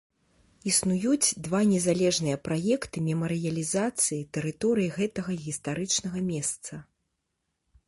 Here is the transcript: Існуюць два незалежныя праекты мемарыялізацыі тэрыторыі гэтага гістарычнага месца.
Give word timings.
Існуюць 0.69 1.27
два 1.47 1.59
незалежныя 1.73 2.37
праекты 2.47 2.97
мемарыялізацыі 3.09 4.19
тэрыторыі 4.37 4.91
гэтага 4.99 5.39
гістарычнага 5.45 6.19
месца. 6.33 6.73